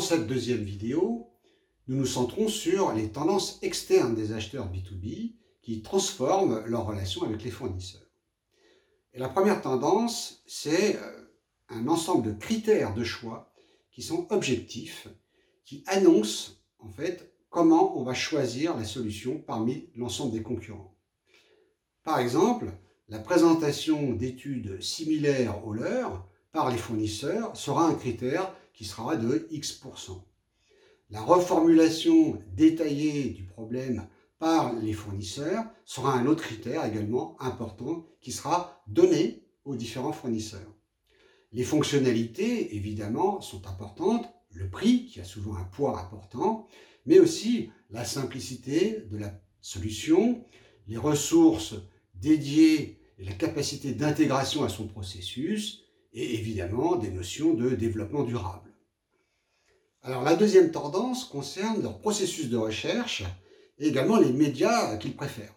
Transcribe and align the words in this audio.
cette 0.00 0.26
deuxième 0.26 0.62
vidéo, 0.62 1.30
nous 1.88 1.96
nous 1.96 2.06
centrons 2.06 2.48
sur 2.48 2.92
les 2.92 3.10
tendances 3.10 3.58
externes 3.62 4.14
des 4.14 4.32
acheteurs 4.32 4.70
B2B 4.70 5.34
qui 5.62 5.82
transforment 5.82 6.64
leurs 6.66 6.86
relations 6.86 7.22
avec 7.22 7.42
les 7.42 7.50
fournisseurs. 7.50 8.06
Et 9.14 9.18
la 9.18 9.28
première 9.28 9.62
tendance, 9.62 10.42
c'est 10.46 10.96
euh, 10.96 11.00
un 11.68 11.88
ensemble 11.88 12.26
de 12.26 12.38
critères 12.38 12.94
de 12.94 13.04
choix 13.04 13.52
qui 13.90 14.02
sont 14.02 14.26
objectifs, 14.30 15.08
qui 15.64 15.82
annoncent 15.86 16.52
en 16.78 16.90
fait 16.90 17.32
comment 17.48 17.98
on 17.98 18.04
va 18.04 18.14
choisir 18.14 18.76
la 18.76 18.84
solution 18.84 19.40
parmi 19.40 19.88
l'ensemble 19.96 20.32
des 20.32 20.42
concurrents. 20.42 20.94
Par 22.04 22.18
exemple, 22.18 22.72
la 23.08 23.18
présentation 23.18 24.12
d'études 24.12 24.80
similaires 24.80 25.66
aux 25.66 25.72
leurs 25.72 26.28
par 26.52 26.70
les 26.70 26.78
fournisseurs 26.78 27.56
sera 27.56 27.86
un 27.86 27.94
critère 27.94 28.54
qui 28.80 28.86
sera 28.86 29.14
de 29.14 29.46
X%. 29.50 30.24
La 31.10 31.20
reformulation 31.20 32.42
détaillée 32.56 33.24
du 33.24 33.44
problème 33.44 34.06
par 34.38 34.72
les 34.72 34.94
fournisseurs 34.94 35.66
sera 35.84 36.14
un 36.14 36.24
autre 36.24 36.42
critère 36.42 36.86
également 36.86 37.36
important 37.42 38.06
qui 38.22 38.32
sera 38.32 38.82
donné 38.86 39.44
aux 39.66 39.76
différents 39.76 40.14
fournisseurs. 40.14 40.74
Les 41.52 41.62
fonctionnalités, 41.62 42.74
évidemment, 42.74 43.42
sont 43.42 43.66
importantes, 43.66 44.26
le 44.54 44.70
prix, 44.70 45.04
qui 45.04 45.20
a 45.20 45.24
souvent 45.24 45.56
un 45.56 45.64
poids 45.64 46.00
important, 46.00 46.66
mais 47.04 47.18
aussi 47.18 47.68
la 47.90 48.06
simplicité 48.06 49.04
de 49.10 49.18
la 49.18 49.38
solution, 49.60 50.42
les 50.88 50.96
ressources 50.96 51.74
dédiées 52.14 52.98
et 53.18 53.24
la 53.26 53.34
capacité 53.34 53.92
d'intégration 53.92 54.64
à 54.64 54.70
son 54.70 54.86
processus, 54.86 55.84
et 56.14 56.36
évidemment 56.36 56.96
des 56.96 57.10
notions 57.10 57.52
de 57.52 57.74
développement 57.74 58.22
durable. 58.22 58.69
Alors 60.02 60.22
la 60.22 60.34
deuxième 60.34 60.70
tendance 60.70 61.24
concerne 61.24 61.82
leur 61.82 61.98
processus 61.98 62.48
de 62.48 62.56
recherche 62.56 63.22
et 63.78 63.88
également 63.88 64.18
les 64.18 64.32
médias 64.32 64.96
qu'ils 64.96 65.14
préfèrent. 65.14 65.54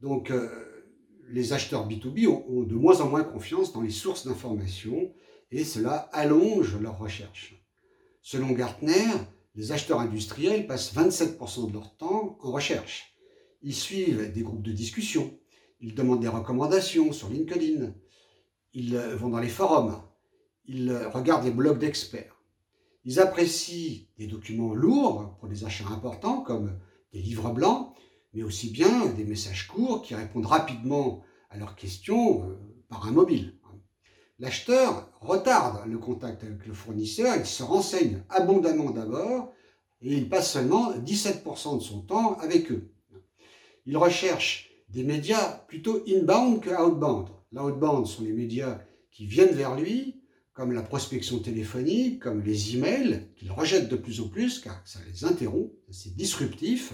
Donc 0.00 0.30
euh, 0.30 0.48
les 1.28 1.52
acheteurs 1.52 1.88
B2B 1.88 2.28
ont, 2.28 2.62
de 2.62 2.74
moins 2.74 3.00
en 3.00 3.08
moins 3.08 3.24
confiance 3.24 3.72
dans 3.72 3.80
les 3.80 3.90
sources 3.90 4.24
d'information 4.26 5.12
et 5.50 5.64
cela 5.64 6.08
allonge 6.12 6.78
leur 6.80 6.98
recherche. 6.98 7.60
Selon 8.22 8.52
Gartner, 8.52 9.06
les 9.56 9.72
acheteurs 9.72 10.00
industriels 10.00 10.68
passent 10.68 10.94
27% 10.94 11.68
de 11.68 11.72
leur 11.72 11.96
temps 11.96 12.38
en 12.40 12.52
recherche. 12.52 13.16
Ils 13.62 13.74
suivent 13.74 14.32
des 14.32 14.42
groupes 14.42 14.62
de 14.62 14.72
discussion, 14.72 15.36
ils 15.80 15.94
demandent 15.94 16.20
des 16.20 16.28
recommandations 16.28 17.12
sur 17.12 17.30
LinkedIn, 17.30 17.94
ils 18.74 18.96
vont 18.96 19.30
dans 19.30 19.38
les 19.38 19.48
forums, 19.48 20.02
ils 20.66 20.92
regardent 21.12 21.44
les 21.44 21.50
blogs 21.50 21.78
d'experts. 21.78 22.33
Ils 23.04 23.20
apprécient 23.20 24.06
des 24.18 24.26
documents 24.26 24.74
lourds 24.74 25.36
pour 25.38 25.48
des 25.48 25.64
achats 25.64 25.88
importants 25.88 26.40
comme 26.40 26.78
des 27.12 27.20
livres 27.20 27.52
blancs, 27.52 27.94
mais 28.32 28.42
aussi 28.42 28.70
bien 28.70 29.06
des 29.06 29.24
messages 29.24 29.68
courts 29.68 30.02
qui 30.02 30.14
répondent 30.14 30.46
rapidement 30.46 31.22
à 31.50 31.58
leurs 31.58 31.76
questions 31.76 32.48
euh, 32.48 32.56
par 32.88 33.06
un 33.06 33.12
mobile. 33.12 33.54
L'acheteur 34.38 35.10
retarde 35.20 35.86
le 35.88 35.98
contact 35.98 36.42
avec 36.42 36.66
le 36.66 36.74
fournisseur, 36.74 37.36
il 37.36 37.46
se 37.46 37.62
renseigne 37.62 38.24
abondamment 38.28 38.90
d'abord 38.90 39.52
et 40.02 40.16
il 40.16 40.28
passe 40.28 40.52
seulement 40.52 40.92
17% 40.92 41.78
de 41.78 41.82
son 41.82 42.02
temps 42.02 42.34
avec 42.38 42.72
eux. 42.72 42.90
Il 43.86 43.96
recherche 43.96 44.70
des 44.88 45.04
médias 45.04 45.58
plutôt 45.68 46.02
inbound 46.08 46.60
que 46.60 46.70
outbound. 46.70 47.28
L'outbound 47.52 48.06
sont 48.06 48.24
les 48.24 48.32
médias 48.32 48.80
qui 49.12 49.26
viennent 49.26 49.54
vers 49.54 49.76
lui, 49.76 50.20
comme 50.54 50.72
la 50.72 50.82
prospection 50.82 51.40
téléphonique, 51.40 52.20
comme 52.20 52.40
les 52.40 52.76
emails, 52.76 53.28
qu'il 53.36 53.50
rejette 53.50 53.88
de 53.88 53.96
plus 53.96 54.20
en 54.20 54.28
plus 54.28 54.60
car 54.60 54.80
ça 54.86 55.00
les 55.10 55.24
interrompt, 55.24 55.72
c'est 55.90 56.14
disruptif. 56.14 56.92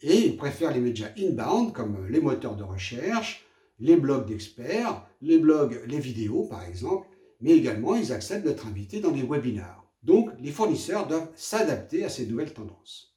Et 0.00 0.26
il 0.26 0.36
préfère 0.36 0.72
les 0.72 0.80
médias 0.80 1.10
inbound, 1.18 1.72
comme 1.72 2.06
les 2.06 2.20
moteurs 2.20 2.54
de 2.54 2.62
recherche, 2.62 3.44
les 3.80 3.96
blogs 3.96 4.26
d'experts, 4.26 5.04
les 5.20 5.38
blogs, 5.38 5.82
les 5.88 5.98
vidéos 5.98 6.44
par 6.44 6.62
exemple, 6.62 7.08
mais 7.40 7.50
également 7.50 7.96
ils 7.96 8.12
acceptent 8.12 8.46
d'être 8.46 8.68
invités 8.68 9.00
dans 9.00 9.10
des 9.10 9.24
webinars. 9.24 9.84
Donc 10.04 10.30
les 10.38 10.52
fournisseurs 10.52 11.08
doivent 11.08 11.30
s'adapter 11.34 12.04
à 12.04 12.08
ces 12.08 12.26
nouvelles 12.26 12.54
tendances. 12.54 13.16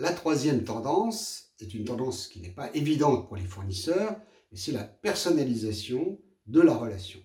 la 0.00 0.12
troisième 0.12 0.64
tendance 0.64 1.52
est 1.60 1.74
une 1.74 1.84
tendance 1.84 2.26
qui 2.26 2.40
n'est 2.40 2.50
pas 2.50 2.74
évidente 2.74 3.28
pour 3.28 3.36
les 3.36 3.44
fournisseurs, 3.44 4.16
et 4.50 4.56
c'est 4.56 4.72
la 4.72 4.82
personnalisation 4.82 6.18
de 6.46 6.60
la 6.60 6.74
relation. 6.74 7.20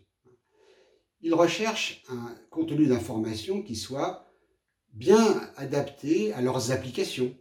Ils 1.22 1.34
recherchent 1.34 2.03
un 2.09 2.36
contenu 2.50 2.88
d'information 2.88 3.62
qui 3.62 3.76
soit 3.76 4.31
bien 4.94 5.52
adapté 5.58 6.34
à 6.34 6.42
leurs 6.42 6.72
applications, 6.72 7.36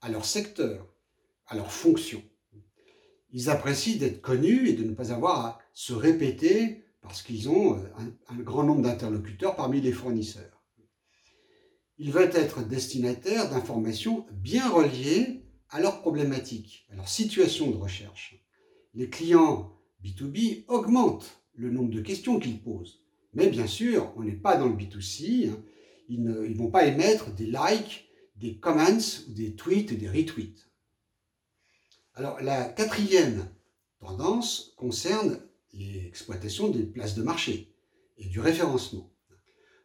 à 0.00 0.10
leur 0.10 0.24
secteur, 0.24 0.86
à 1.46 1.56
leurs 1.56 1.72
fonctions. 1.72 2.22
Ils 3.30 3.50
apprécient 3.50 3.98
d'être 3.98 4.20
connus 4.20 4.68
et 4.68 4.74
de 4.74 4.84
ne 4.84 4.94
pas 4.94 5.12
avoir 5.12 5.44
à 5.44 5.58
se 5.72 5.92
répéter 5.92 6.84
parce 7.00 7.22
qu'ils 7.22 7.48
ont 7.48 7.74
un, 7.74 8.12
un 8.28 8.38
grand 8.38 8.62
nombre 8.62 8.82
d'interlocuteurs 8.82 9.56
parmi 9.56 9.80
les 9.80 9.92
fournisseurs. 9.92 10.62
Ils 11.98 12.12
veulent 12.12 12.34
être 12.34 12.66
destinataires 12.66 13.50
d'informations 13.50 14.26
bien 14.32 14.68
reliées 14.68 15.44
à 15.70 15.80
leurs 15.80 16.00
problématiques, 16.00 16.86
à 16.92 16.96
leur 16.96 17.08
situation 17.08 17.70
de 17.70 17.76
recherche. 17.76 18.36
Les 18.94 19.10
clients 19.10 19.76
B2B 20.02 20.64
augmentent 20.68 21.43
le 21.56 21.70
nombre 21.70 21.90
de 21.90 22.00
questions 22.00 22.38
qu'ils 22.38 22.60
posent. 22.60 23.00
Mais 23.32 23.48
bien 23.48 23.66
sûr, 23.66 24.12
on 24.16 24.22
n'est 24.22 24.32
pas 24.32 24.56
dans 24.56 24.68
le 24.68 24.74
B2C. 24.74 25.50
Hein. 25.50 25.62
Ils 26.08 26.22
ne 26.22 26.54
vont 26.54 26.70
pas 26.70 26.86
émettre 26.86 27.32
des 27.34 27.46
likes, 27.46 28.08
des 28.36 28.56
comments, 28.58 29.24
des 29.28 29.54
tweets 29.54 29.92
et 29.92 29.96
des 29.96 30.08
retweets. 30.08 30.68
Alors, 32.14 32.40
la 32.40 32.64
quatrième 32.64 33.48
tendance 33.98 34.74
concerne 34.76 35.40
l'exploitation 35.72 36.68
des 36.68 36.84
places 36.84 37.16
de 37.16 37.22
marché 37.22 37.74
et 38.18 38.26
du 38.26 38.38
référencement. 38.38 39.10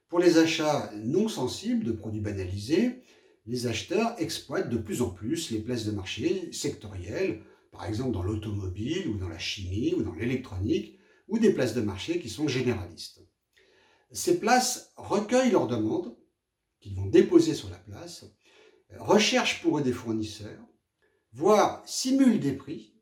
Pour 0.09 0.19
les 0.19 0.37
achats 0.37 0.91
non 0.95 1.27
sensibles 1.27 1.83
de 1.83 1.91
produits 1.91 2.21
banalisés, 2.21 3.01
les 3.45 3.65
acheteurs 3.65 4.13
exploitent 4.19 4.69
de 4.69 4.77
plus 4.77 5.01
en 5.01 5.09
plus 5.09 5.49
les 5.49 5.59
places 5.59 5.85
de 5.85 5.91
marché 5.91 6.51
sectorielles, 6.51 7.41
par 7.71 7.85
exemple 7.85 8.11
dans 8.11 8.23
l'automobile 8.23 9.07
ou 9.07 9.17
dans 9.17 9.29
la 9.29 9.39
chimie 9.39 9.93
ou 9.95 10.03
dans 10.03 10.13
l'électronique, 10.13 10.98
ou 11.29 11.39
des 11.39 11.53
places 11.53 11.73
de 11.73 11.81
marché 11.81 12.19
qui 12.19 12.29
sont 12.29 12.47
généralistes. 12.47 13.21
Ces 14.11 14.39
places 14.39 14.91
recueillent 14.97 15.51
leurs 15.51 15.67
demandes, 15.67 16.15
qu'ils 16.79 16.95
vont 16.95 17.05
déposer 17.05 17.53
sur 17.53 17.69
la 17.69 17.77
place, 17.77 18.25
recherchent 18.97 19.61
pour 19.61 19.77
eux 19.77 19.83
des 19.83 19.93
fournisseurs, 19.93 20.65
voire 21.31 21.83
simulent 21.85 22.39
des 22.39 22.53
prix, 22.53 22.93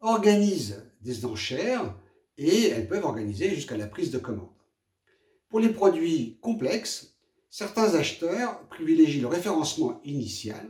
organisent 0.00 0.84
des 1.00 1.24
enchères 1.24 1.96
et 2.36 2.68
elles 2.68 2.88
peuvent 2.88 3.04
organiser 3.04 3.54
jusqu'à 3.54 3.76
la 3.76 3.86
prise 3.86 4.10
de 4.10 4.18
commande. 4.18 4.48
Pour 5.48 5.60
les 5.60 5.70
produits 5.70 6.38
complexes, 6.40 7.16
certains 7.48 7.94
acheteurs 7.94 8.66
privilégient 8.68 9.20
le 9.20 9.26
référencement 9.26 10.00
initial 10.04 10.68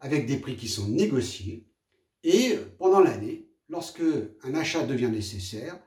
avec 0.00 0.26
des 0.26 0.36
prix 0.36 0.56
qui 0.56 0.68
sont 0.68 0.88
négociés 0.88 1.66
et 2.22 2.58
pendant 2.78 3.00
l'année, 3.00 3.46
lorsque 3.68 4.02
un 4.42 4.54
achat 4.54 4.84
devient 4.84 5.10
nécessaire, 5.10 5.78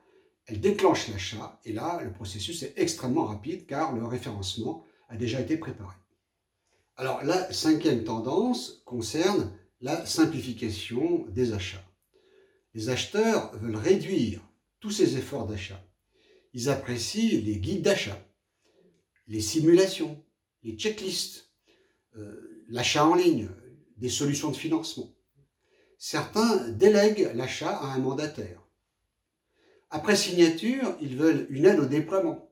elle 0.50 0.60
déclenche 0.60 1.10
l'achat 1.10 1.60
et 1.64 1.74
là, 1.74 2.02
le 2.04 2.12
processus 2.12 2.64
est 2.64 2.74
extrêmement 2.76 3.26
rapide 3.26 3.68
car 3.68 3.94
le 3.96 4.04
référencement 4.06 4.84
a 5.08 5.16
déjà 5.16 5.40
été 5.40 5.58
préparé. 5.58 5.96
Alors 6.98 7.24
la 7.24 7.54
cinquième 7.54 8.04
tendance 8.04 8.82
concerne 8.86 9.54
la 9.80 10.06
simplification 10.08 11.26
des 11.30 11.54
achats. 11.54 11.86
Les 12.74 12.90
acheteurs 12.90 13.56
veulent 13.60 13.76
réduire 13.76 14.42
tous 14.80 14.92
ces 14.92 15.18
efforts 15.18 15.46
d'achat. 15.46 15.82
Ils 16.54 16.70
apprécient 16.70 17.42
les 17.42 17.58
guides 17.58 17.84
d'achat, 17.84 18.20
les 19.28 19.42
simulations, 19.42 20.24
les 20.64 20.76
checklists, 20.76 21.52
euh, 22.18 22.66
l'achat 22.70 23.06
en 23.06 23.14
ligne, 23.14 23.50
des 23.98 24.10
solutions 24.10 24.50
de 24.50 24.58
financement. 24.58 25.14
Certains 26.00 26.70
délèguent 26.70 27.32
l'achat 27.36 27.78
à 27.78 27.94
un 27.94 28.00
mandataire. 28.00 28.69
Après 29.90 30.16
signature, 30.16 30.96
ils 31.02 31.16
veulent 31.16 31.48
une 31.50 31.66
aide 31.66 31.80
au 31.80 31.86
déploiement. 31.86 32.50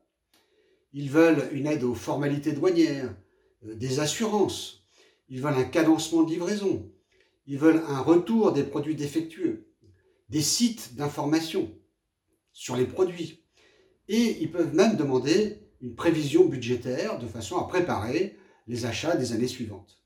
Ils 0.93 1.09
veulent 1.09 1.49
une 1.51 1.67
aide 1.67 1.83
aux 1.83 1.93
formalités 1.93 2.53
douanières, 2.53 3.15
euh, 3.65 3.75
des 3.75 3.99
assurances. 3.99 4.83
Ils 5.29 5.41
veulent 5.41 5.53
un 5.53 5.63
cadencement 5.63 6.23
de 6.23 6.31
livraison. 6.31 6.91
Ils 7.45 7.59
veulent 7.59 7.83
un 7.87 7.99
retour 7.99 8.53
des 8.53 8.63
produits 8.63 8.95
défectueux, 8.95 9.67
des 10.29 10.41
sites 10.41 10.95
d'information 10.95 11.71
sur 12.53 12.75
les 12.75 12.85
produits. 12.85 13.43
Et 14.07 14.41
ils 14.41 14.51
peuvent 14.51 14.73
même 14.73 14.97
demander 14.97 15.59
une 15.81 15.95
prévision 15.95 16.45
budgétaire 16.45 17.19
de 17.19 17.27
façon 17.27 17.57
à 17.57 17.67
préparer 17.67 18.37
les 18.67 18.85
achats 18.85 19.15
des 19.15 19.33
années 19.33 19.47
suivantes. 19.47 20.01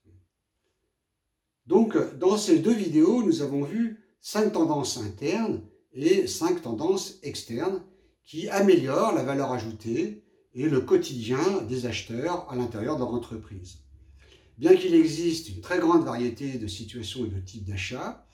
Donc, 1.65 1.95
dans 2.17 2.37
ces 2.37 2.59
deux 2.59 2.73
vidéos, 2.73 3.23
nous 3.23 3.41
avons 3.41 3.63
vu 3.63 4.03
cinq 4.19 4.51
tendances 4.51 4.97
internes 4.97 5.61
et 5.93 6.27
cinq 6.27 6.61
tendances 6.61 7.19
externes 7.23 7.83
qui 8.23 8.49
améliorent 8.49 9.13
la 9.13 9.23
valeur 9.23 9.51
ajoutée 9.51 10.23
et 10.53 10.67
le 10.67 10.81
quotidien 10.81 11.61
des 11.67 11.85
acheteurs 11.85 12.49
à 12.51 12.55
l'intérieur 12.55 12.95
de 12.95 13.01
leur 13.01 13.13
entreprise. 13.13 13.79
Bien 14.57 14.75
qu'il 14.75 14.93
existe 14.93 15.49
une 15.49 15.61
très 15.61 15.79
grande 15.79 16.03
variété 16.03 16.57
de 16.57 16.67
situations 16.67 17.25
et 17.25 17.29
de 17.29 17.39
types 17.39 17.65
d'achats, 17.65 18.27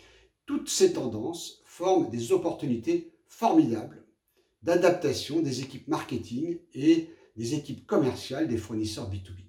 toutes 0.45 0.69
ces 0.69 0.93
tendances 0.93 1.61
forment 1.65 2.09
des 2.09 2.31
opportunités 2.31 3.13
formidables 3.27 4.03
d'adaptation 4.63 5.41
des 5.41 5.61
équipes 5.61 5.87
marketing 5.87 6.59
et 6.73 7.09
des 7.37 7.53
équipes 7.53 7.85
commerciales 7.85 8.47
des 8.47 8.57
fournisseurs 8.57 9.09
B2B. 9.09 9.47